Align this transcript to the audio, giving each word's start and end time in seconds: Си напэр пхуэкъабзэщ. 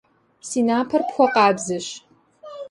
Си 0.47 0.59
напэр 0.67 1.01
пхуэкъабзэщ. 1.07 1.87